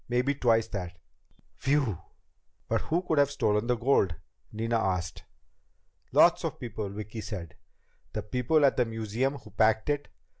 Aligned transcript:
Maybe 0.09 0.33
twice 0.33 0.67
that." 0.69 0.97
"Whew!" 1.61 1.99
"But 2.67 2.81
who 2.81 3.03
could 3.03 3.19
have 3.19 3.29
stolen 3.29 3.67
the 3.67 3.75
gold?" 3.77 4.15
Nina 4.51 4.79
asked. 4.79 5.25
"Lots 6.11 6.43
of 6.43 6.59
people," 6.59 6.89
Vicki 6.89 7.21
said. 7.21 7.55
"The 8.13 8.23
people 8.23 8.65
at 8.65 8.77
the 8.77 8.85
museum 8.85 9.35
who 9.35 9.51
packed 9.51 9.91
it. 9.91 10.07